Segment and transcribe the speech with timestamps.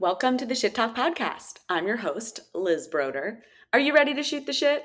[0.00, 1.54] Welcome to the Shit Talk Podcast.
[1.68, 3.42] I'm your host, Liz Broder.
[3.72, 4.84] Are you ready to shoot the shit?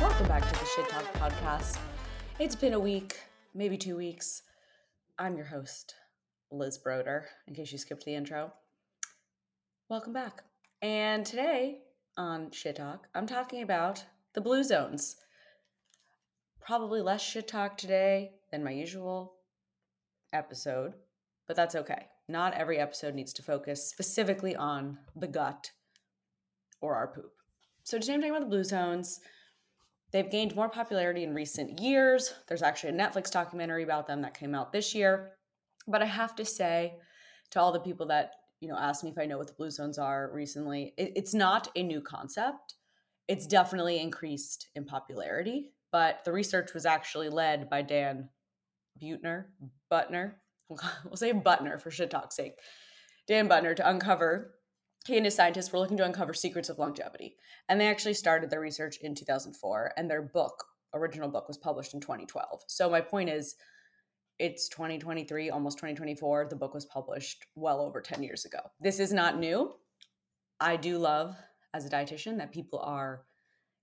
[0.00, 1.80] Welcome back to the Shit Talk Podcast.
[2.38, 3.18] It's been a week,
[3.52, 4.44] maybe two weeks.
[5.18, 5.96] I'm your host,
[6.52, 8.52] Liz Broder, in case you skipped the intro.
[9.88, 10.44] Welcome back.
[10.82, 11.80] And today
[12.16, 14.04] on Shit Talk, I'm talking about
[14.34, 15.16] the blue zones.
[16.60, 19.34] Probably less shit talk today than my usual
[20.32, 20.94] episode,
[21.46, 22.06] but that's okay.
[22.28, 25.70] Not every episode needs to focus specifically on the gut
[26.80, 27.32] or our poop.
[27.82, 29.20] So today I'm talking about the blue zones.
[30.12, 32.34] They've gained more popularity in recent years.
[32.46, 35.32] There's actually a Netflix documentary about them that came out this year.
[35.86, 36.94] But I have to say
[37.50, 39.70] to all the people that, you know, asked me if I know what the blue
[39.70, 42.74] zones are recently, it, it's not a new concept.
[43.26, 48.28] It's definitely increased in popularity, but the research was actually led by Dan
[49.00, 49.46] Buettner,
[49.90, 50.34] Butner,
[50.68, 52.54] we'll say Butner for shit talk's sake,
[53.26, 54.54] Dan Butner to uncover.
[55.06, 57.36] He and his scientists were looking to uncover secrets of longevity,
[57.68, 59.92] and they actually started their research in 2004.
[59.96, 62.64] And their book, original book, was published in 2012.
[62.66, 63.56] So my point is,
[64.38, 66.48] it's 2023, almost 2024.
[66.50, 68.60] The book was published well over 10 years ago.
[68.80, 69.74] This is not new.
[70.60, 71.36] I do love,
[71.74, 73.22] as a dietitian, that people are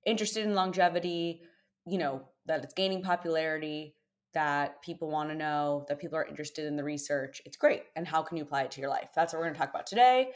[0.06, 1.42] interested in longevity,
[1.86, 3.96] you know, that it's gaining popularity,
[4.36, 7.42] that people want to know, that people are interested in the research.
[7.46, 7.84] It's great.
[7.96, 9.10] And how can you apply it to your life?
[9.16, 10.32] That's what we're going to talk about today.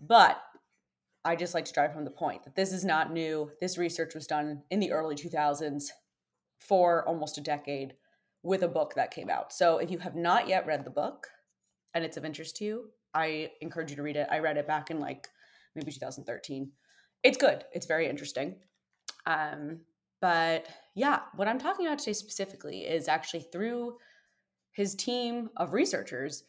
[0.00, 0.42] But
[1.24, 3.50] I just like to drive home the point that this is not new.
[3.60, 5.84] This research was done in the early 2000s
[6.58, 7.94] for almost a decade
[8.42, 9.52] with a book that came out.
[9.52, 11.28] So if you have not yet read the book
[11.94, 14.28] and it's of interest to you, I encourage you to read it.
[14.30, 15.28] I read it back in like
[15.74, 16.72] maybe 2013.
[17.22, 17.64] It's good.
[17.72, 18.56] It's very interesting.
[19.26, 19.80] Um,
[20.20, 23.96] but yeah, what I'm talking about today specifically is actually through
[24.72, 26.44] his team of researchers,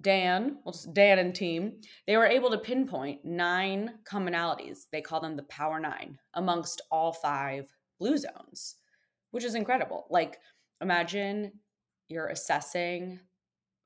[0.00, 4.86] Dan, well, Dan and team, they were able to pinpoint nine commonalities.
[4.90, 8.76] They call them the Power Nine amongst all five blue zones,
[9.30, 10.06] which is incredible.
[10.10, 10.38] Like,
[10.80, 11.52] imagine
[12.08, 13.20] you're assessing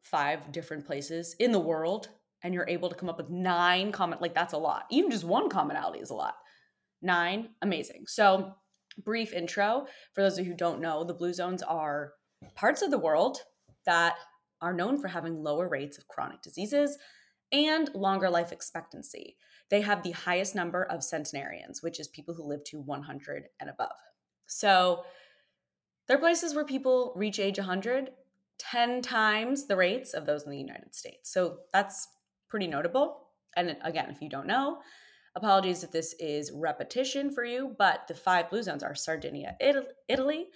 [0.02, 2.08] five different places in the world
[2.42, 5.24] and you're able to come up with nine common like that's a lot even just
[5.24, 6.36] one commonality is a lot
[7.02, 8.54] nine amazing so
[9.04, 12.12] brief intro for those of you who don't know, the blue zones are
[12.54, 13.38] parts of the world
[13.86, 14.16] that
[14.60, 16.98] are known for having lower rates of chronic diseases
[17.52, 19.36] and longer life expectancy.
[19.70, 23.70] They have the highest number of centenarians, which is people who live to 100 and
[23.70, 23.96] above.
[24.46, 25.04] So
[26.06, 28.10] they're places where people reach age 100
[28.58, 31.32] 10 times the rates of those in the United States.
[31.32, 32.08] So that's
[32.48, 33.28] pretty notable.
[33.56, 34.78] And again, if you don't know,
[35.38, 40.46] Apologies if this is repetition for you, but the five blue zones are Sardinia, Italy,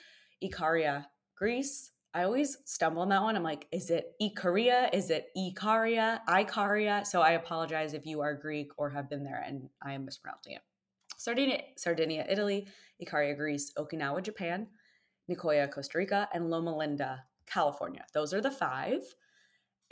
[0.42, 1.06] Icaria,
[1.36, 1.92] Greece.
[2.12, 3.36] I always stumble on that one.
[3.36, 4.92] I'm like, is it Icaria?
[4.92, 6.18] Is it Icaria?
[6.28, 7.06] Icaria?
[7.06, 10.54] So I apologize if you are Greek or have been there and I am mispronouncing
[10.54, 10.62] it.
[11.16, 12.66] Sardinia, Sardinia, Italy,
[13.00, 14.66] Icaria, Greece, Okinawa, Japan,
[15.30, 18.04] Nicoya, Costa Rica, and Loma Linda, California.
[18.14, 19.02] Those are the five.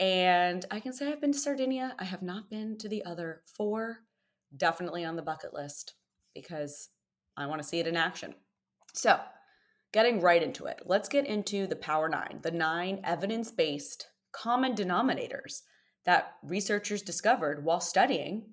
[0.01, 1.95] And I can say I've been to Sardinia.
[1.97, 3.99] I have not been to the other four
[4.55, 5.93] definitely on the bucket list
[6.33, 6.89] because
[7.37, 8.35] I want to see it in action.
[8.93, 9.19] So,
[9.93, 14.75] getting right into it, let's get into the Power Nine, the nine evidence based common
[14.75, 15.61] denominators
[16.05, 18.45] that researchers discovered while studying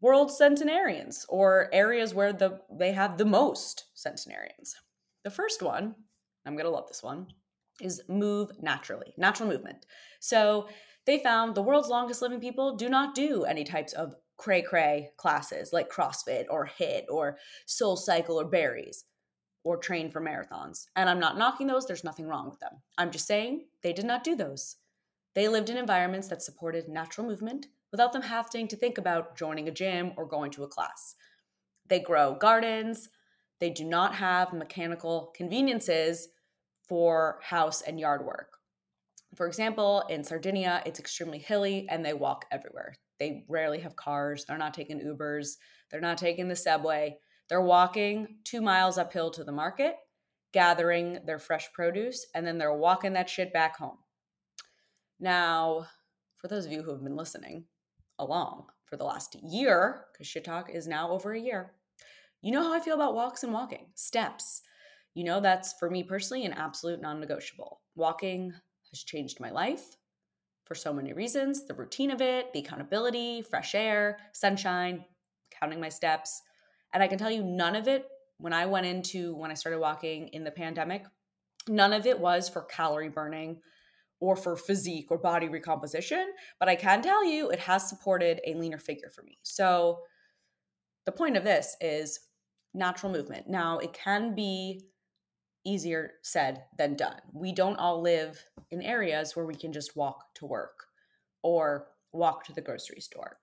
[0.00, 4.74] world centenarians or areas where the they have the most centenarians.
[5.24, 5.94] The first one,
[6.44, 7.28] I'm going to love this one,
[7.80, 9.86] is move naturally, natural movement.
[10.20, 10.68] So,
[11.06, 15.10] they found the world's longest living people do not do any types of cray cray
[15.16, 19.04] classes like CrossFit or HIIT or Soul Cycle or Barry's
[19.64, 20.86] or train for marathons.
[20.94, 22.72] And I'm not knocking those, there's nothing wrong with them.
[22.98, 24.76] I'm just saying they did not do those.
[25.34, 29.68] They lived in environments that supported natural movement without them having to think about joining
[29.68, 31.16] a gym or going to a class.
[31.88, 33.08] They grow gardens,
[33.60, 36.28] they do not have mechanical conveniences
[36.88, 38.58] for house and yard work.
[39.34, 42.94] For example, in Sardinia, it's extremely hilly and they walk everywhere.
[43.18, 44.44] They rarely have cars.
[44.44, 45.56] They're not taking Ubers.
[45.90, 47.18] They're not taking the subway.
[47.48, 49.96] They're walking two miles uphill to the market,
[50.52, 53.98] gathering their fresh produce, and then they're walking that shit back home.
[55.20, 55.86] Now,
[56.40, 57.64] for those of you who have been listening
[58.18, 61.72] along for the last year, because shit talk is now over a year,
[62.40, 64.62] you know how I feel about walks and walking, steps.
[65.14, 67.80] You know, that's for me personally an absolute non negotiable.
[67.94, 68.52] Walking
[68.90, 69.96] has changed my life
[70.64, 75.04] for so many reasons the routine of it, the accountability, fresh air, sunshine,
[75.50, 76.42] counting my steps.
[76.92, 78.06] And I can tell you, none of it,
[78.38, 81.04] when I went into when I started walking in the pandemic,
[81.68, 83.60] None of it was for calorie burning
[84.20, 88.54] or for physique or body recomposition, but I can tell you it has supported a
[88.54, 89.38] leaner figure for me.
[89.42, 90.00] So
[91.06, 92.20] the point of this is
[92.74, 93.48] natural movement.
[93.48, 94.82] Now, it can be
[95.64, 97.20] easier said than done.
[97.32, 98.42] We don't all live
[98.74, 100.84] in areas where we can just walk to work
[101.42, 103.38] or walk to the grocery store.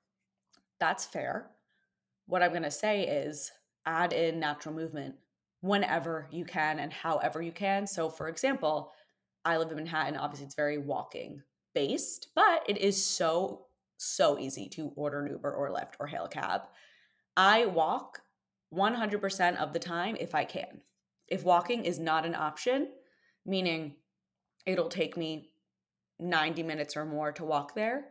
[0.79, 1.51] That's fair.
[2.27, 3.51] What I'm going to say is
[3.85, 5.15] add in natural movement
[5.61, 7.87] whenever you can and however you can.
[7.87, 8.91] So, for example,
[9.45, 10.17] I live in Manhattan.
[10.17, 11.41] Obviously, it's very walking
[11.73, 13.65] based, but it is so,
[13.97, 16.61] so easy to order an Uber or Lyft or hail cab.
[17.37, 18.21] I walk
[18.73, 20.81] 100% of the time if I can.
[21.27, 22.89] If walking is not an option,
[23.45, 23.95] meaning
[24.65, 25.51] it'll take me
[26.19, 28.05] 90 minutes or more to walk there,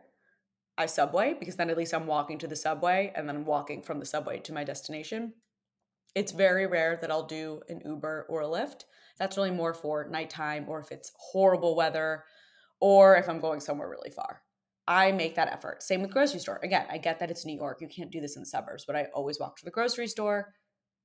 [0.77, 3.81] I subway because then at least I'm walking to the subway and then I'm walking
[3.81, 5.33] from the subway to my destination.
[6.15, 8.83] It's very rare that I'll do an Uber or a Lyft.
[9.17, 12.23] That's really more for nighttime or if it's horrible weather
[12.79, 14.41] or if I'm going somewhere really far.
[14.87, 15.83] I make that effort.
[15.83, 16.59] Same with grocery store.
[16.63, 17.79] Again, I get that it's New York.
[17.81, 20.53] You can't do this in the suburbs, but I always walk to the grocery store,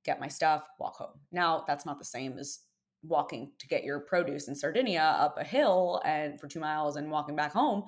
[0.03, 1.19] get my stuff, walk home.
[1.31, 2.59] Now, that's not the same as
[3.07, 7.09] walking to get your produce in Sardinia up a hill and for 2 miles and
[7.09, 7.83] walking back home.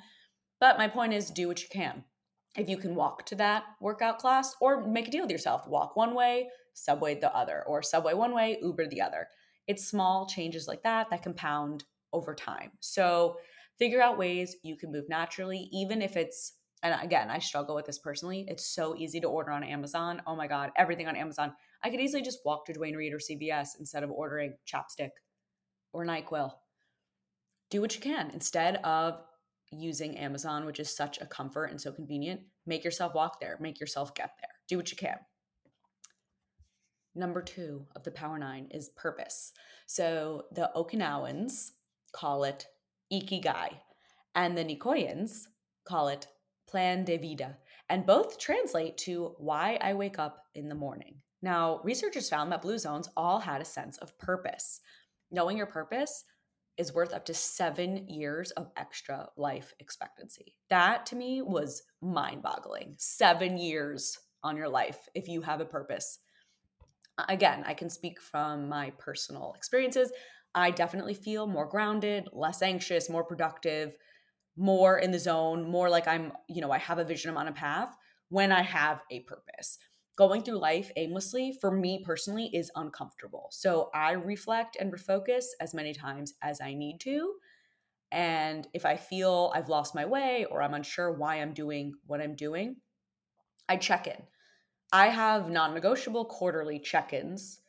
[0.60, 2.04] But my point is do what you can.
[2.57, 5.95] If you can walk to that workout class or make a deal with yourself, walk
[5.95, 9.27] one way, subway the other, or subway one way, Uber the other.
[9.68, 12.71] It's small changes like that that compound over time.
[12.80, 13.38] So
[13.77, 17.86] figure out ways you can move naturally, even if it's, and again, I struggle with
[17.86, 18.45] this personally.
[18.48, 20.21] It's so easy to order on Amazon.
[20.25, 21.54] Oh my God, everything on Amazon.
[21.84, 25.12] I could easily just walk to Duane Reade or CVS instead of ordering chapstick
[25.94, 26.52] or NyQuil.
[27.70, 29.22] Do what you can instead of
[29.72, 32.42] using Amazon, which is such a comfort and so convenient.
[32.66, 34.50] Make yourself walk there, make yourself get there.
[34.68, 35.18] Do what you can.
[37.16, 39.52] Number two of the Power Nine is purpose.
[39.88, 41.72] So the Okinawans
[42.12, 42.66] call it
[43.12, 43.70] Ikigai,
[44.36, 45.44] and the Nicoyans
[45.86, 46.28] call it
[46.68, 47.58] Plan de Vida,
[47.90, 51.16] and both translate to why I wake up in the morning.
[51.42, 54.82] Now, researchers found that blue zones all had a sense of purpose.
[55.32, 56.26] Knowing your purpose
[56.78, 60.56] is worth up to seven years of extra life expectancy.
[60.70, 62.96] That to me was mind boggling.
[62.98, 66.20] Seven years on your life if you have a purpose.
[67.28, 70.12] Again, I can speak from my personal experiences.
[70.56, 73.96] I definitely feel more grounded, less anxious, more productive,
[74.56, 77.48] more in the zone, more like I'm, you know, I have a vision, I'm on
[77.48, 77.96] a path
[78.30, 79.78] when I have a purpose.
[80.19, 83.48] Going through life aimlessly, for me personally, is uncomfortable.
[83.51, 87.36] So I reflect and refocus as many times as I need to.
[88.12, 92.19] And if I feel I've lost my way or I'm unsure why I'm doing what
[92.19, 92.75] I'm doing,
[93.69, 94.21] I check in.
[94.92, 97.62] I have non negotiable quarterly check ins,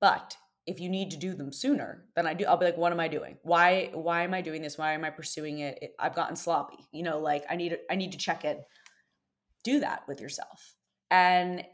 [0.00, 0.36] but
[0.68, 3.00] if you need to do them sooner then i do i'll be like what am
[3.00, 6.14] i doing why why am i doing this why am i pursuing it, it i've
[6.14, 8.58] gotten sloppy you know like i need i need to check in
[9.64, 10.74] do that with yourself
[11.10, 11.64] and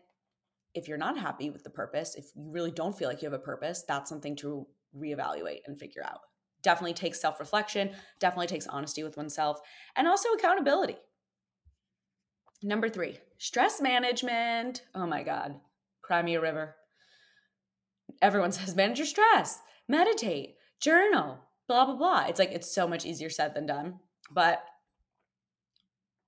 [0.75, 3.39] if you're not happy with the purpose if you really don't feel like you have
[3.39, 4.67] a purpose that's something to
[4.97, 6.21] reevaluate and figure out
[6.63, 7.91] definitely takes self-reflection
[8.21, 9.61] definitely takes honesty with oneself
[9.97, 10.97] and also accountability
[12.63, 15.55] number three stress management oh my god
[16.03, 16.77] cry me a river
[18.23, 21.39] everyone says manage your stress, meditate, journal,
[21.69, 22.25] blah, blah, blah.
[22.29, 24.01] It's like it's so much easier said than done.
[24.31, 24.65] But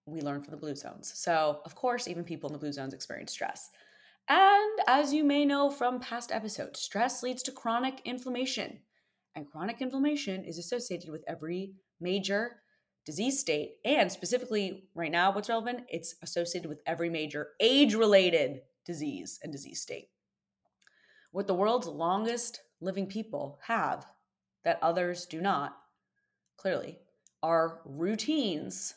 [0.06, 1.12] we learn from the blue zones.
[1.16, 3.70] So, of course, even people in the blue zones experience stress.
[4.28, 8.80] And as you may know from past episodes, stress leads to chronic inflammation.
[9.34, 12.62] And chronic inflammation is associated with every major
[13.04, 13.76] disease state.
[13.84, 15.84] And specifically, right now, what's relevant?
[15.88, 20.08] It's associated with every major age related disease and disease state
[21.36, 24.06] what the world's longest living people have
[24.64, 25.76] that others do not,
[26.56, 26.98] clearly,
[27.42, 28.94] are routines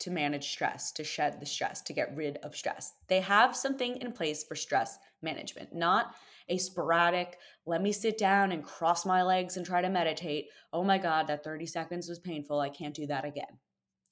[0.00, 2.94] to manage stress, to shed the stress, to get rid of stress.
[3.08, 6.14] They have something in place for stress management, not
[6.48, 10.46] a sporadic, let me sit down and cross my legs and try to meditate.
[10.72, 12.60] Oh my God, that 30 seconds was painful.
[12.60, 13.58] I can't do that again.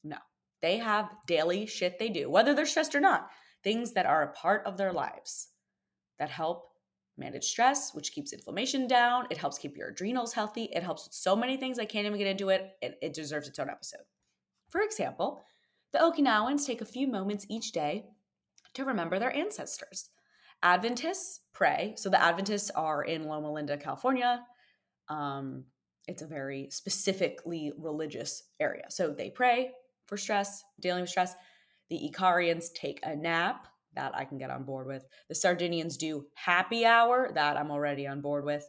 [0.03, 0.17] No,
[0.61, 3.31] they have daily shit they do, whether they're stressed or not,
[3.63, 5.49] things that are a part of their lives
[6.19, 6.71] that help
[7.17, 9.27] manage stress, which keeps inflammation down.
[9.31, 10.65] It helps keep your adrenals healthy.
[10.73, 11.79] It helps with so many things.
[11.79, 12.73] I can't even get into it.
[12.83, 14.01] It, it deserves its own episode.
[14.69, 15.45] For example,
[15.95, 18.05] the Okinawans take a few moments each day
[18.75, 20.11] to remember their ancestors.
[20.61, 21.95] Adventists pray.
[21.97, 24.45] So the Adventists are in Loma Linda, California.
[25.09, 25.65] Um,
[26.09, 28.87] it's a very specifically religious area.
[28.89, 29.71] So they pray
[30.07, 31.37] for stress, dealing with stress.
[31.91, 35.05] The Icarians take a nap that I can get on board with.
[35.29, 38.69] The Sardinians do happy hour, that I'm already on board with.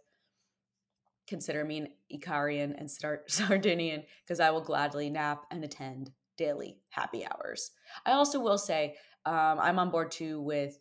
[1.28, 2.92] consider me an Icarian and
[3.28, 7.72] Sardinian because I will gladly nap and attend daily happy hours.
[8.06, 10.78] I also will say um, I'm on board too with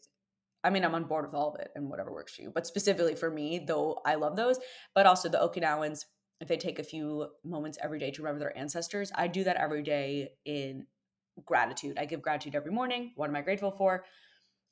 [0.65, 2.51] I mean, I'm on board with all of it and whatever works for you.
[2.51, 4.59] But specifically for me, though I love those,
[4.95, 6.07] but also the Okinawans,
[6.41, 9.57] if they take a few moments every day to remember their ancestors, I do that
[9.57, 10.87] every day in
[11.45, 11.99] gratitude.
[11.99, 13.13] I give gratitude every morning.
[13.15, 14.07] What am I grateful for?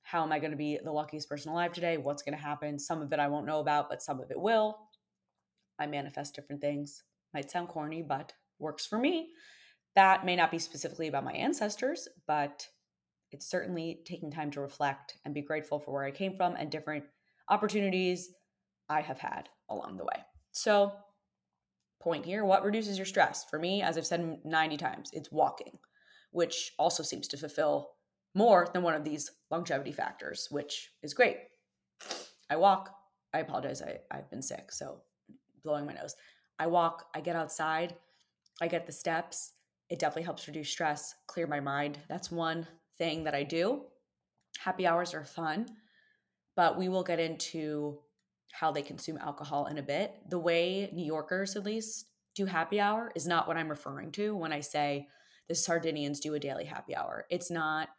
[0.02, 1.98] How am I going to be the luckiest person alive today?
[1.98, 2.78] What's going to happen?
[2.78, 4.78] Some of it I won't know about, but some of it will.
[5.78, 7.02] I manifest different things.
[7.34, 9.28] Might sound corny, but works for me.
[9.94, 12.66] That may not be specifically about my ancestors, but
[13.30, 16.70] it's certainly taking time to reflect and be grateful for where I came from and
[16.70, 17.04] different
[17.48, 18.30] opportunities
[18.88, 20.22] I have had along the way.
[20.52, 20.92] So,
[22.00, 23.44] point here what reduces your stress?
[23.48, 25.78] For me, as I've said 90 times, it's walking,
[26.30, 27.90] which also seems to fulfill
[28.34, 31.36] more than one of these longevity factors, which is great.
[32.50, 32.94] I walk.
[33.34, 33.82] I apologize.
[33.82, 35.00] I, I've been sick, so
[35.64, 36.14] blowing my nose.
[36.58, 37.96] I walk, I get outside,
[38.60, 39.52] I get the steps.
[39.92, 41.98] It definitely helps reduce stress, clear my mind.
[42.08, 43.82] That's one thing that I do.
[44.58, 45.66] Happy hours are fun,
[46.56, 47.98] but we will get into
[48.52, 50.14] how they consume alcohol in a bit.
[50.30, 54.34] The way New Yorkers, at least, do happy hour is not what I'm referring to
[54.34, 55.08] when I say
[55.46, 57.26] the Sardinians do a daily happy hour.
[57.28, 57.90] It's not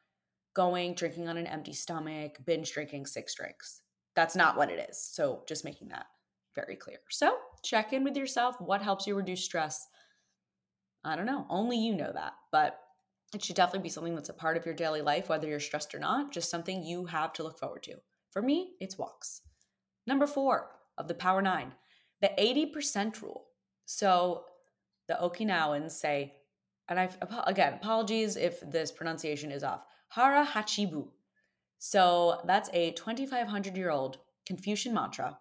[0.55, 3.81] going, drinking on an empty stomach, binge drinking six drinks.
[4.15, 4.99] That's not what it is.
[4.99, 6.07] So, just making that
[6.55, 7.01] very clear.
[7.11, 8.55] So, check in with yourself.
[8.59, 9.87] What helps you reduce stress?
[11.03, 11.45] I don't know.
[11.49, 12.33] Only you know that.
[12.51, 12.79] But
[13.33, 15.95] it should definitely be something that's a part of your daily life, whether you're stressed
[15.95, 17.95] or not, just something you have to look forward to.
[18.31, 19.41] For me, it's walks.
[20.05, 21.73] Number four of the Power Nine,
[22.21, 23.45] the 80% rule.
[23.85, 24.45] So
[25.07, 26.35] the Okinawans say,
[26.89, 27.09] and I
[27.47, 31.07] again, apologies if this pronunciation is off, Hara Hachibu.
[31.79, 35.37] So that's a 2,500 year old Confucian mantra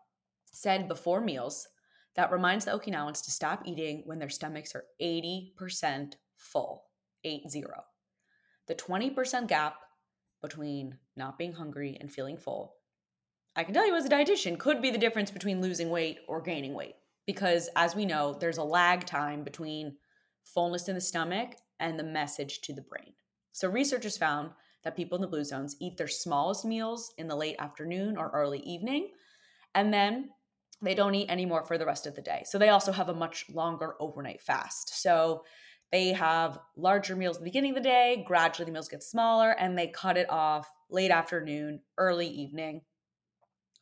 [0.53, 1.69] said before meals
[2.17, 6.85] that reminds the Okinawans to stop eating when their stomachs are 80% full.
[7.25, 7.85] 8 0.
[8.67, 9.77] The 20% gap
[10.43, 12.75] between not being hungry and feeling full,
[13.55, 16.41] I can tell you as a dietitian, could be the difference between losing weight or
[16.41, 16.95] gaining weight.
[17.27, 19.97] Because as we know, there's a lag time between
[20.45, 23.13] fullness in the stomach and the message to the brain.
[23.53, 24.51] So researchers found
[24.83, 28.31] that people in the blue zones eat their smallest meals in the late afternoon or
[28.31, 29.11] early evening,
[29.75, 30.31] and then
[30.83, 32.43] they don't eat anymore for the rest of the day.
[32.45, 35.01] So they also have a much longer overnight fast.
[35.01, 35.45] So
[35.93, 39.51] they have larger meals at the beginning of the day, gradually the meals get smaller,
[39.51, 42.81] and they cut it off late afternoon, early evening.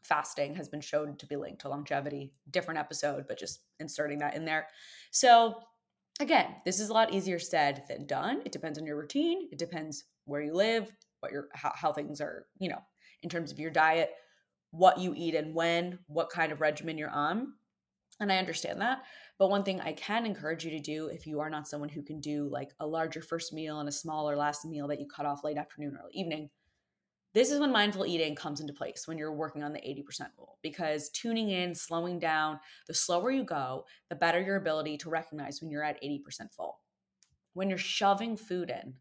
[0.02, 2.32] Fasting has been shown to be linked to longevity.
[2.50, 4.66] Different episode, but just inserting that in there.
[5.12, 5.54] So,
[6.18, 8.42] again, this is a lot easier said than done.
[8.44, 10.90] It depends on your routine, it depends where you live,
[11.20, 12.80] what your how, how things are, you know,
[13.22, 14.10] in terms of your diet,
[14.70, 17.52] what you eat and when, what kind of regimen you're on.
[18.20, 19.02] And I understand that.
[19.38, 22.02] But one thing I can encourage you to do if you are not someone who
[22.02, 25.26] can do like a larger first meal and a smaller last meal that you cut
[25.26, 26.50] off late afternoon or evening,
[27.32, 30.58] this is when mindful eating comes into place when you're working on the 80% rule
[30.62, 32.58] because tuning in, slowing down,
[32.88, 36.80] the slower you go, the better your ability to recognize when you're at 80% full.
[37.54, 38.94] When you're shoving food in,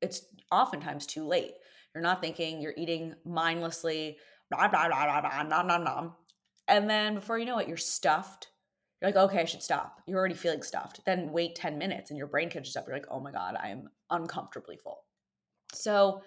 [0.00, 1.54] it's oftentimes too late.
[1.98, 4.18] You're not thinking, you're eating mindlessly,
[4.50, 6.12] blah, blah, blah, blah, blah, nom, nom, nom.
[6.68, 8.48] And then before you know it, you're stuffed
[9.00, 10.00] you're like, okay, I should stop.
[10.06, 11.00] You're already feeling stuffed.
[11.06, 12.86] Then wait 10 minutes and your brain catches up.
[12.86, 15.04] You're like, oh my God, I am uncomfortably full.
[15.72, 16.22] So,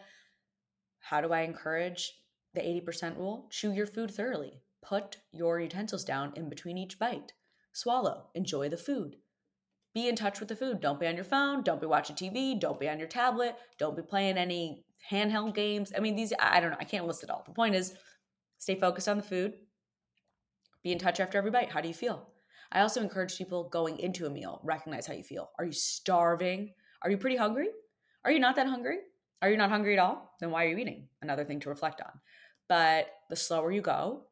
[1.00, 2.14] how do I encourage
[2.54, 3.48] the 80% rule?
[3.52, 4.62] Chew your food thoroughly.
[4.82, 7.34] Put your utensils down in between each bite.
[7.74, 8.28] Swallow.
[8.36, 9.18] Enjoy the food.
[9.94, 10.80] Be in touch with the food.
[10.80, 11.64] Don't be on your phone.
[11.64, 12.58] Don't be watching TV.
[12.58, 13.58] Don't be on your tablet.
[13.78, 15.94] Don't be playing any handheld games.
[15.96, 16.78] I mean, these, I don't know.
[16.80, 17.44] I can't list it all.
[17.46, 17.94] The point is,
[18.58, 19.54] stay focused on the food.
[20.84, 21.70] Be in touch after every bite.
[21.70, 22.28] How do you feel?
[22.72, 25.52] I also encourage people going into a meal, recognize how you feel.
[25.60, 26.74] Are you starving?
[27.02, 27.68] Are you pretty hungry?
[28.24, 29.00] Are you not that hungry?
[29.42, 30.36] Are you not hungry at all?
[30.40, 31.08] Then why are you eating?
[31.22, 32.12] Another thing to reflect on.
[32.70, 34.28] But the slower you go,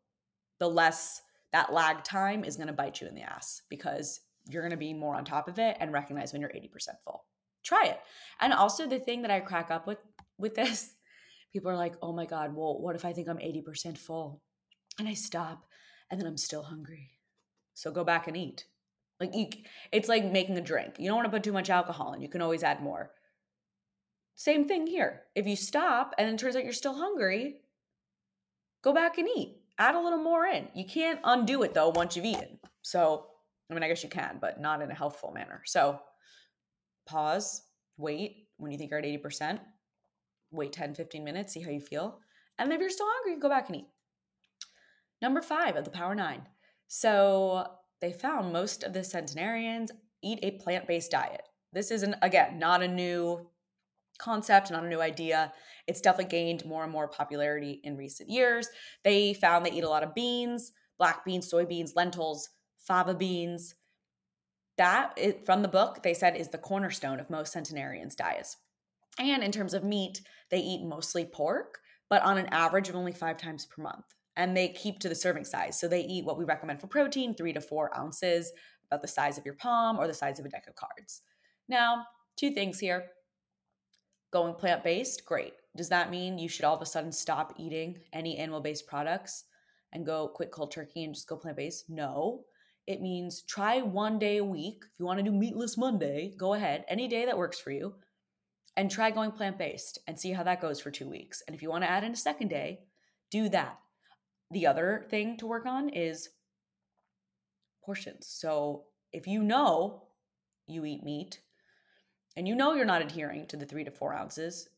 [0.59, 1.21] the less
[1.51, 4.77] that lag time is going to bite you in the ass because you're going to
[4.77, 6.69] be more on top of it and recognize when you're 80%
[7.03, 7.25] full.
[7.63, 7.99] Try it.
[8.39, 9.97] And also the thing that I crack up with
[10.39, 10.95] with this,
[11.53, 14.41] people are like, "Oh my god, well, what if I think I'm 80% full?"
[14.97, 15.65] And I stop
[16.09, 17.11] and then I'm still hungry.
[17.73, 18.65] So go back and eat.
[19.19, 19.47] Like you,
[19.91, 20.95] it's like making a drink.
[20.97, 22.21] You don't want to put too much alcohol in.
[22.21, 23.11] You can always add more.
[24.35, 25.23] Same thing here.
[25.35, 27.57] If you stop and it turns out you're still hungry,
[28.81, 29.57] go back and eat.
[29.77, 30.69] Add a little more in.
[30.73, 32.59] You can't undo it though once you've eaten.
[32.81, 33.27] So,
[33.69, 35.61] I mean, I guess you can, but not in a healthful manner.
[35.65, 35.99] So,
[37.05, 37.61] pause,
[37.97, 39.59] wait when you think you're at 80%,
[40.51, 42.19] wait 10, 15 minutes, see how you feel.
[42.57, 43.87] And if you're still hungry, you go back and eat.
[45.21, 46.43] Number five of the Power Nine
[46.87, 47.67] So
[48.01, 49.91] they found most of the centenarians
[50.23, 51.41] eat a plant based diet.
[51.73, 53.47] This isn't, again, not a new
[54.17, 55.53] concept, not a new idea.
[55.87, 58.67] It's definitely gained more and more popularity in recent years.
[59.03, 63.75] They found they eat a lot of beans, black beans, soybeans, lentils, fava beans.
[64.77, 68.57] That, from the book, they said is the cornerstone of most centenarians' diets.
[69.19, 73.11] And in terms of meat, they eat mostly pork, but on an average of only
[73.11, 74.05] five times per month.
[74.37, 75.79] And they keep to the serving size.
[75.79, 78.51] So they eat what we recommend for protein, three to four ounces,
[78.89, 81.21] about the size of your palm or the size of a deck of cards.
[81.67, 82.05] Now,
[82.37, 83.05] two things here.
[84.31, 85.53] Going plant based, great.
[85.75, 89.45] Does that mean you should all of a sudden stop eating any animal based products
[89.91, 91.89] and go quit cold turkey and just go plant based?
[91.89, 92.45] No.
[92.87, 94.83] It means try one day a week.
[94.83, 97.93] If you want to do meatless Monday, go ahead, any day that works for you,
[98.77, 101.43] and try going plant based and see how that goes for two weeks.
[101.47, 102.79] And if you want to add in a second day,
[103.31, 103.79] do that.
[104.51, 106.29] The other thing to work on is
[107.83, 108.27] portions.
[108.27, 110.03] So if you know
[110.67, 111.39] you eat meat
[112.35, 114.69] and you know you're not adhering to the three to four ounces,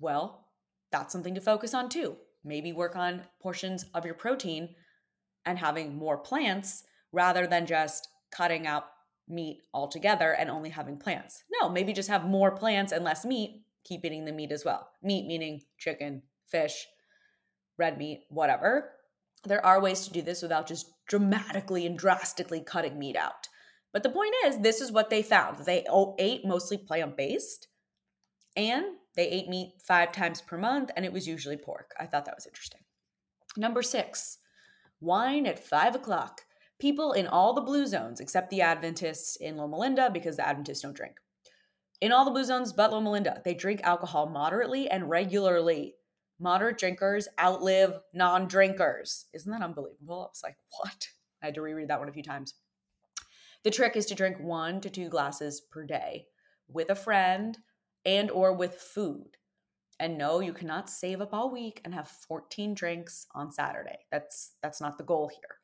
[0.00, 0.46] well,
[0.90, 2.16] that's something to focus on too.
[2.44, 4.74] Maybe work on portions of your protein
[5.44, 8.84] and having more plants rather than just cutting out
[9.28, 11.44] meat altogether and only having plants.
[11.60, 14.88] No, maybe just have more plants and less meat, keep eating the meat as well.
[15.02, 16.86] Meat meaning chicken, fish,
[17.76, 18.92] red meat, whatever.
[19.44, 23.48] There are ways to do this without just dramatically and drastically cutting meat out.
[23.92, 25.64] But the point is, this is what they found.
[25.64, 25.86] They
[26.18, 27.68] ate mostly plant based
[28.56, 31.92] and they ate meat five times per month, and it was usually pork.
[31.98, 32.82] I thought that was interesting.
[33.56, 34.38] Number six,
[35.00, 36.42] wine at five o'clock.
[36.78, 40.82] People in all the blue zones, except the Adventists in Loma Linda, because the Adventists
[40.82, 41.16] don't drink.
[42.00, 45.94] In all the blue zones but Loma Linda, they drink alcohol moderately and regularly.
[46.38, 49.26] Moderate drinkers outlive non drinkers.
[49.34, 50.26] Isn't that unbelievable?
[50.26, 51.08] I was like, what?
[51.42, 52.54] I had to reread that one a few times.
[53.64, 56.26] The trick is to drink one to two glasses per day
[56.68, 57.58] with a friend
[58.04, 59.36] and or with food.
[59.98, 63.98] And no, you cannot save up all week and have 14 drinks on Saturday.
[64.12, 65.56] That's that's not the goal here.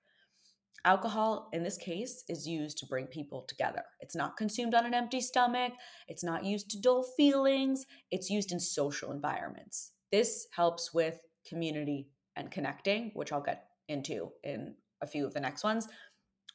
[0.86, 3.82] Alcohol in this case is used to bring people together.
[4.00, 5.72] It's not consumed on an empty stomach,
[6.08, 9.92] it's not used to dull feelings, it's used in social environments.
[10.12, 11.18] This helps with
[11.48, 15.88] community and connecting, which I'll get into in a few of the next ones.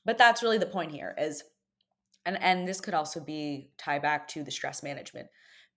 [0.06, 1.44] But that's really the point here is
[2.26, 5.28] and and this could also be tie back to the stress management.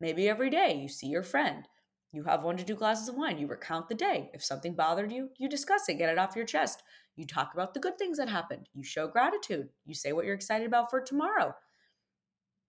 [0.01, 1.67] Maybe every day you see your friend,
[2.13, 4.31] you have one to two glasses of wine, you recount the day.
[4.35, 6.83] If something bothered you, you discuss it, get it off your chest.
[7.17, 8.69] You talk about the good things that happened.
[8.75, 9.69] You show gratitude.
[9.85, 11.55] You say what you're excited about for tomorrow.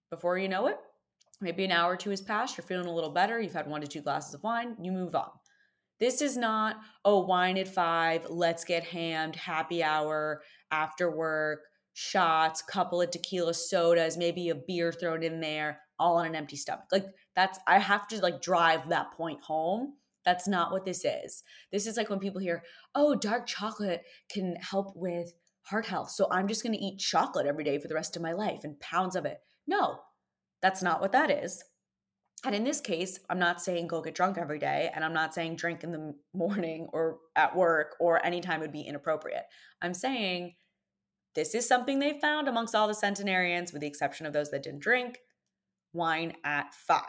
[0.09, 0.77] Before you know it,
[1.41, 3.81] maybe an hour or two has passed, you're feeling a little better, you've had one
[3.81, 5.29] to two glasses of wine, you move on.
[5.99, 11.61] This is not, oh, wine at five, let's get hammed, happy hour, after work,
[11.93, 16.57] shots, couple of tequila sodas, maybe a beer thrown in there, all on an empty
[16.57, 16.85] stomach.
[16.91, 19.93] Like that's I have to like drive that point home.
[20.25, 21.43] That's not what this is.
[21.71, 22.63] This is like when people hear,
[22.95, 25.33] "Oh, dark chocolate can help with
[25.63, 28.21] heart health." So I'm just going to eat chocolate every day for the rest of
[28.21, 29.39] my life and pounds of it.
[29.67, 29.99] No.
[30.61, 31.63] That's not what that is.
[32.45, 35.33] And in this case, I'm not saying go get drunk every day, and I'm not
[35.33, 39.45] saying drink in the morning or at work or anytime would be inappropriate.
[39.81, 40.55] I'm saying
[41.35, 44.63] this is something they found amongst all the centenarians, with the exception of those that
[44.63, 45.19] didn't drink
[45.93, 47.03] wine at five.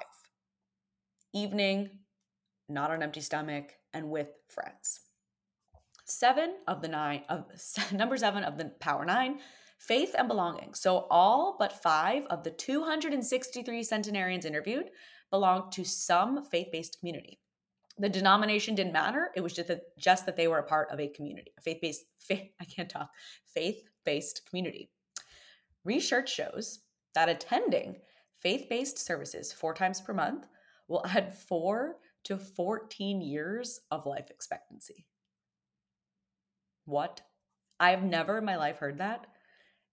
[1.33, 1.90] Evening,
[2.68, 5.00] not on empty stomach, and with friends.
[6.05, 7.46] Seven of the nine of
[7.92, 9.40] number seven of the power nine,
[9.79, 10.74] faith and belonging.
[10.74, 14.90] So all but five of the 263 centenarians interviewed
[15.31, 17.38] belonged to some faith-based community.
[17.98, 19.31] The denomination didn't matter.
[19.37, 22.05] It was just that, just that they were a part of a community, a faith-based,
[22.18, 23.11] faith, I can't talk,
[23.46, 24.90] faith-based community.
[25.85, 26.81] Research shows
[27.14, 27.96] that attending
[28.40, 30.46] faith based services four times per month
[30.88, 35.07] will add four to 14 years of life expectancy.
[36.85, 37.21] What?
[37.81, 39.27] I've never in my life heard that.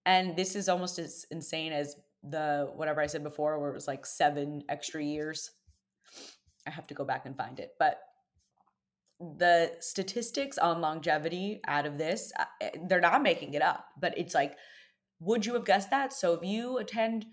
[0.06, 3.88] And this is almost as insane as the whatever I said before, where it was
[3.88, 5.50] like seven extra years.
[6.66, 7.70] I have to go back and find it.
[7.78, 8.00] But
[9.20, 14.34] the statistics on longevity out of this, uh, they're not making it up, but it's
[14.34, 14.56] like,
[15.20, 16.12] would you have guessed that?
[16.12, 17.26] So if you attend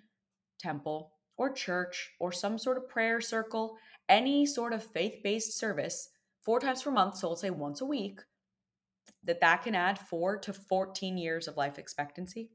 [0.60, 3.78] temple or church or some sort of prayer circle,
[4.10, 6.10] any sort of faith-based service
[6.42, 8.22] four times per month, so let's say once a week,
[9.24, 12.52] that that can add 4 to 14 years of life expectancy.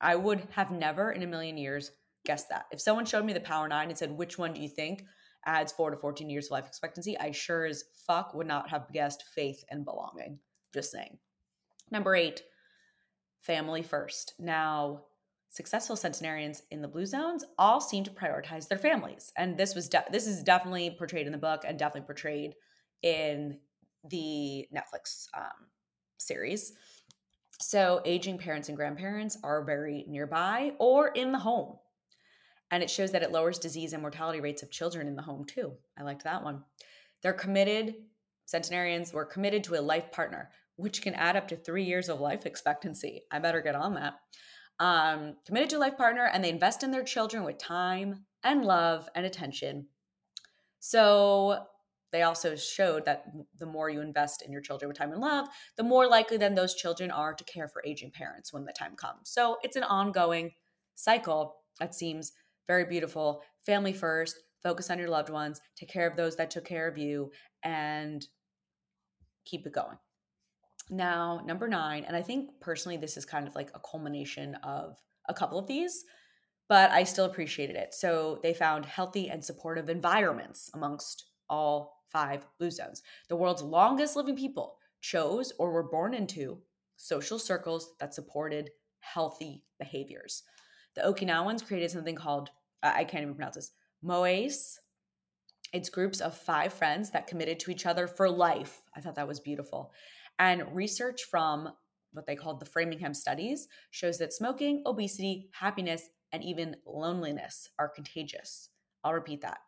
[0.00, 1.92] I would have never in a million years
[2.24, 2.66] guessed that.
[2.70, 5.04] If someone showed me the Power 9 and said, "Which one do you think
[5.44, 8.92] adds 4 to 14 years of life expectancy?" I sure as fuck would not have
[8.92, 10.40] guessed faith and belonging.
[10.72, 11.18] Just saying.
[11.90, 12.42] Number 8,
[13.40, 14.34] family first.
[14.38, 15.06] Now,
[15.50, 19.32] successful centenarians in the blue zones all seem to prioritize their families.
[19.36, 22.54] And this was de- this is definitely portrayed in the book and definitely portrayed
[23.02, 23.58] in
[24.08, 25.66] the Netflix um,
[26.18, 26.72] series.
[27.60, 31.76] So, aging parents and grandparents are very nearby or in the home.
[32.70, 35.44] And it shows that it lowers disease and mortality rates of children in the home,
[35.44, 35.72] too.
[35.98, 36.62] I liked that one.
[37.22, 37.96] They're committed,
[38.46, 42.20] centenarians were committed to a life partner, which can add up to three years of
[42.20, 43.22] life expectancy.
[43.30, 44.14] I better get on that.
[44.80, 48.64] Um, committed to a life partner, and they invest in their children with time and
[48.64, 49.86] love and attention.
[50.80, 51.66] So,
[52.12, 53.26] they also showed that
[53.58, 56.54] the more you invest in your children with time and love, the more likely then
[56.54, 59.30] those children are to care for aging parents when the time comes.
[59.30, 60.52] So it's an ongoing
[60.96, 62.32] cycle that seems
[62.66, 63.42] very beautiful.
[63.64, 66.98] Family first, focus on your loved ones, take care of those that took care of
[66.98, 67.30] you,
[67.62, 68.26] and
[69.44, 69.96] keep it going.
[70.90, 74.98] Now, number nine, and I think personally, this is kind of like a culmination of
[75.28, 76.04] a couple of these,
[76.68, 77.94] but I still appreciated it.
[77.94, 83.02] So they found healthy and supportive environments amongst all five blue zones.
[83.28, 86.58] The world's longest living people chose or were born into
[86.96, 90.42] social circles that supported healthy behaviors.
[90.96, 92.50] The Okinawans created something called,
[92.82, 93.70] I can't even pronounce this,
[94.04, 94.76] Moais.
[95.72, 98.82] It's groups of five friends that committed to each other for life.
[98.96, 99.92] I thought that was beautiful.
[100.40, 101.68] And research from
[102.12, 107.88] what they called the Framingham studies shows that smoking, obesity, happiness, and even loneliness are
[107.88, 108.70] contagious.
[109.04, 109.58] I'll repeat that.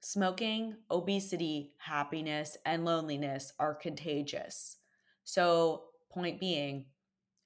[0.00, 4.76] Smoking, obesity, happiness, and loneliness are contagious.
[5.24, 6.86] So, point being,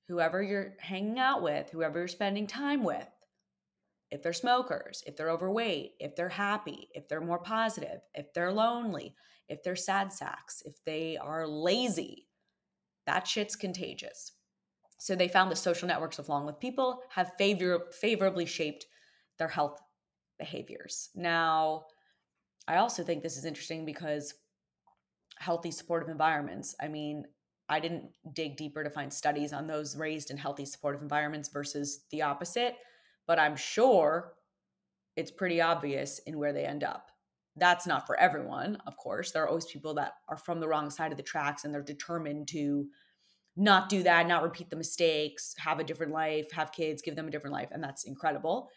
[0.06, 3.08] whoever you're hanging out with, whoever you're spending time with,
[4.12, 8.52] if they're smokers, if they're overweight, if they're happy, if they're more positive, if they're
[8.52, 9.14] lonely,
[9.48, 12.28] if they're sad sacks, if they are lazy,
[13.06, 14.32] that shit's contagious.
[14.98, 18.84] So they found the social networks of long lived people have favor- favorably shaped
[19.38, 19.80] their health
[20.38, 21.08] behaviors.
[21.14, 21.86] Now,
[22.68, 24.34] I also think this is interesting because
[25.38, 26.76] healthy supportive environments.
[26.80, 27.24] I mean,
[27.70, 32.04] I didn't dig deeper to find studies on those raised in healthy supportive environments versus
[32.10, 32.76] the opposite,
[33.26, 34.34] but I'm sure
[35.16, 37.10] it's pretty obvious in where they end up.
[37.56, 39.30] That's not for everyone, of course.
[39.30, 41.82] There are always people that are from the wrong side of the tracks and they're
[41.82, 42.86] determined to
[43.56, 47.28] not do that, not repeat the mistakes, have a different life, have kids, give them
[47.28, 47.68] a different life.
[47.70, 48.70] And that's incredible.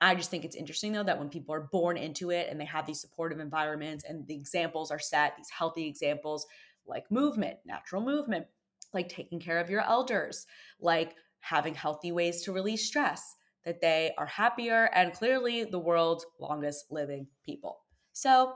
[0.00, 2.64] I just think it's interesting though that when people are born into it and they
[2.64, 6.46] have these supportive environments and the examples are set, these healthy examples
[6.86, 8.46] like movement, natural movement,
[8.92, 10.46] like taking care of your elders,
[10.80, 16.24] like having healthy ways to release stress, that they are happier and clearly the world's
[16.40, 17.78] longest living people.
[18.12, 18.54] So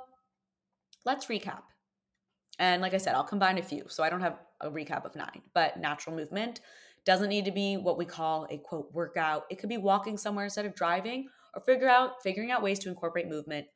[1.04, 1.62] let's recap.
[2.58, 3.84] And like I said, I'll combine a few.
[3.88, 6.60] So I don't have a recap of nine, but natural movement
[7.04, 9.44] doesn't need to be what we call a quote workout.
[9.50, 12.88] It could be walking somewhere instead of driving or figure out figuring out ways to
[12.88, 13.66] incorporate movement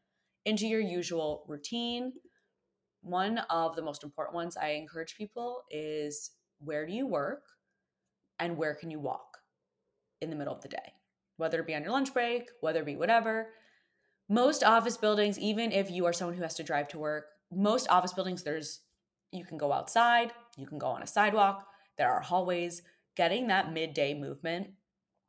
[0.44, 2.12] into your usual routine.
[3.02, 7.42] One of the most important ones I encourage people is where do you work
[8.38, 9.38] and where can you walk
[10.20, 10.92] in the middle of the day?
[11.36, 13.48] Whether it be on your lunch break, whether it be whatever.
[14.28, 17.88] Most office buildings, even if you are someone who has to drive to work, most
[17.88, 18.80] office buildings there's
[19.32, 21.66] you can go outside, you can go on a sidewalk,
[21.98, 22.82] there are hallways,
[23.16, 24.68] getting that midday movement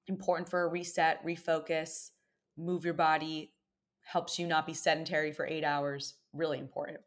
[0.07, 2.11] important for a reset refocus
[2.57, 3.53] move your body
[4.01, 6.99] helps you not be sedentary for eight hours really important.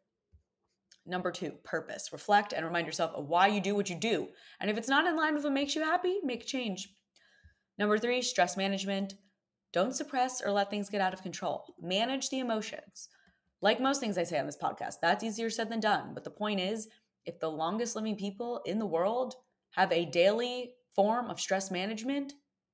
[1.05, 2.09] Number two purpose.
[2.13, 4.27] Reflect and remind yourself of why you do what you do.
[4.59, 6.89] And if it's not in line with what makes you happy make a change
[7.81, 9.15] number three stress management
[9.73, 13.09] don't suppress or let things get out of control manage the emotions
[13.61, 16.29] like most things i say on this podcast that's easier said than done but the
[16.29, 16.87] point is
[17.25, 19.35] if the longest living people in the world
[19.71, 22.33] have a daily form of stress management,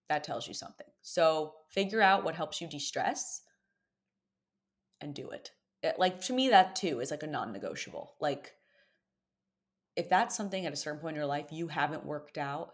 [0.09, 0.87] that tells you something.
[1.01, 3.41] So figure out what helps you de stress
[5.01, 5.51] and do it.
[5.83, 5.99] it.
[5.99, 8.15] Like to me, that too is like a non negotiable.
[8.19, 8.53] Like
[9.95, 12.71] if that's something at a certain point in your life you haven't worked out,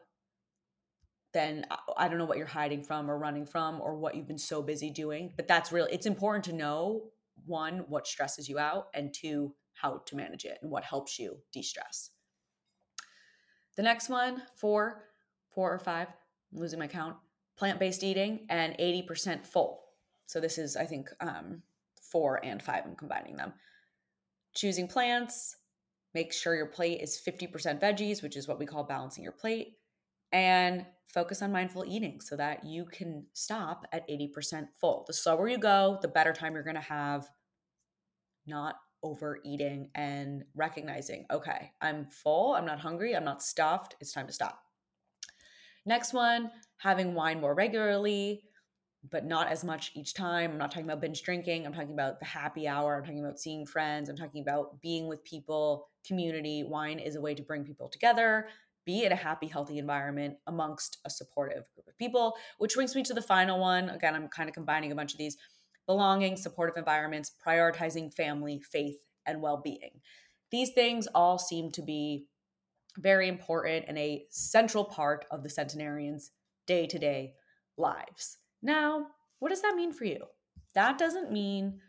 [1.33, 1.65] then
[1.97, 4.61] I don't know what you're hiding from or running from or what you've been so
[4.61, 5.33] busy doing.
[5.35, 5.87] But that's real.
[5.91, 7.09] it's important to know
[7.45, 11.37] one, what stresses you out, and two, how to manage it and what helps you
[11.51, 12.11] de stress.
[13.75, 15.05] The next one, four,
[15.49, 16.07] four or five,
[16.53, 17.15] I'm losing my count,
[17.57, 19.81] plant based eating and 80% full.
[20.27, 21.63] So this is, I think, um,
[21.99, 22.83] four and five.
[22.85, 23.53] I'm combining them.
[24.53, 25.57] Choosing plants,
[26.13, 29.77] make sure your plate is 50% veggies, which is what we call balancing your plate,
[30.31, 35.03] and focus on mindful eating so that you can stop at 80% full.
[35.07, 37.27] The slower you go, the better time you're going to have
[38.45, 44.27] not overeating and recognizing, okay, I'm full, I'm not hungry, I'm not stuffed, it's time
[44.27, 44.59] to stop.
[45.85, 48.43] Next one, having wine more regularly,
[49.11, 50.51] but not as much each time.
[50.51, 51.65] I'm not talking about binge drinking.
[51.65, 52.95] I'm talking about the happy hour.
[52.95, 54.07] I'm talking about seeing friends.
[54.07, 56.63] I'm talking about being with people, community.
[56.63, 58.47] Wine is a way to bring people together,
[58.85, 63.03] be in a happy, healthy environment amongst a supportive group of people, which brings me
[63.03, 63.89] to the final one.
[63.89, 65.37] Again, I'm kind of combining a bunch of these
[65.85, 70.01] belonging, supportive environments, prioritizing family, faith, and well being.
[70.51, 72.27] These things all seem to be
[72.97, 76.31] very important and a central part of the centenarians'
[76.67, 77.33] day to day
[77.77, 78.37] lives.
[78.61, 79.07] Now,
[79.39, 80.19] what does that mean for you?
[80.75, 81.79] That doesn't mean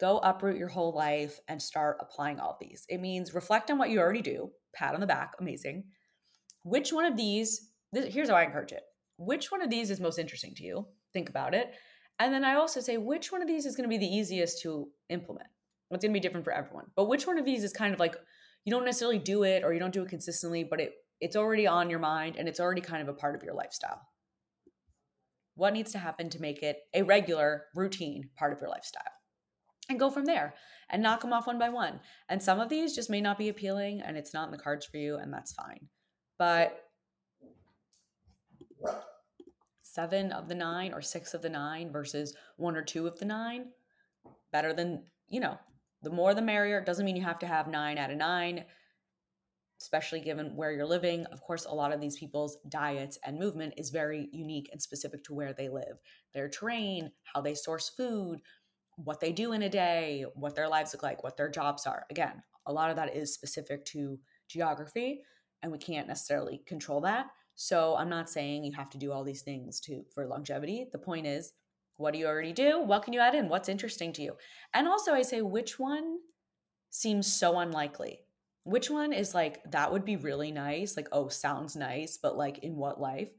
[0.00, 2.84] go uproot your whole life and start applying all these.
[2.88, 5.84] It means reflect on what you already do, pat on the back, amazing.
[6.64, 8.82] Which one of these, this, here's how I encourage it.
[9.16, 10.86] Which one of these is most interesting to you?
[11.12, 11.72] Think about it.
[12.18, 14.62] And then I also say, which one of these is going to be the easiest
[14.62, 15.48] to implement?
[15.90, 16.86] It's going to be different for everyone.
[16.96, 18.16] But which one of these is kind of like
[18.64, 21.66] you don't necessarily do it or you don't do it consistently, but it it's already
[21.66, 24.00] on your mind and it's already kind of a part of your lifestyle.
[25.54, 29.02] What needs to happen to make it a regular routine part of your lifestyle?
[29.88, 30.54] And go from there
[30.90, 32.00] and knock them off one by one.
[32.28, 34.86] And some of these just may not be appealing and it's not in the cards
[34.86, 35.88] for you, and that's fine.
[36.38, 36.80] But
[39.82, 43.24] seven of the nine or six of the nine versus one or two of the
[43.24, 43.66] nine,
[44.52, 45.58] better than, you know,
[46.02, 46.78] the more the merrier.
[46.78, 48.64] It doesn't mean you have to have nine out of nine,
[49.80, 51.24] especially given where you're living.
[51.26, 55.24] Of course, a lot of these people's diets and movement is very unique and specific
[55.24, 55.98] to where they live,
[56.32, 58.40] their terrain, how they source food,
[58.96, 62.04] what they do in a day, what their lives look like, what their jobs are.
[62.10, 64.18] Again, a lot of that is specific to
[64.48, 65.22] geography,
[65.64, 67.28] and we can't necessarily control that.
[67.54, 70.86] So I'm not saying you have to do all these things to for longevity.
[70.92, 71.54] The point is
[71.96, 72.82] what do you already do?
[72.82, 73.48] What can you add in?
[73.48, 74.34] What's interesting to you?
[74.74, 76.18] And also, I say, which one
[76.90, 78.20] seems so unlikely?
[78.64, 80.96] Which one is like, that would be really nice?
[80.96, 83.30] Like, oh, sounds nice, but like in what life?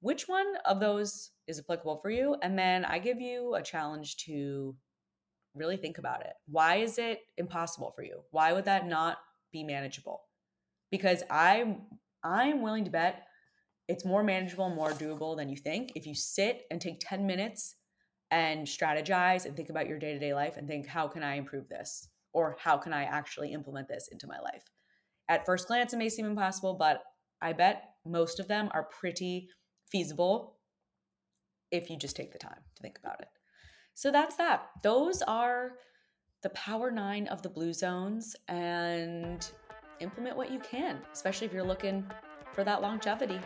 [0.00, 2.36] Which one of those is applicable for you?
[2.42, 4.74] And then I give you a challenge to
[5.54, 6.32] really think about it.
[6.46, 8.22] Why is it impossible for you?
[8.30, 9.18] Why would that not
[9.52, 10.22] be manageable?
[10.90, 11.82] Because I'm
[12.22, 13.24] I'm willing to bet
[13.88, 17.76] it's more manageable more doable than you think if you sit and take 10 minutes
[18.30, 21.34] and strategize and think about your day to day life and think, how can I
[21.34, 22.08] improve this?
[22.32, 24.62] Or how can I actually implement this into my life?
[25.28, 27.02] At first glance, it may seem impossible, but
[27.42, 29.48] I bet most of them are pretty
[29.90, 30.56] feasible
[31.72, 33.28] if you just take the time to think about it.
[33.94, 34.68] So that's that.
[34.82, 35.72] Those are
[36.42, 39.50] the power nine of the blue zones and
[40.00, 42.04] implement what you can, especially if you're looking
[42.52, 43.40] for that longevity.